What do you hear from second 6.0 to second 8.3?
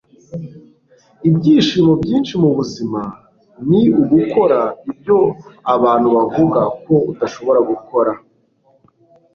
bavuga ko udashobora gukora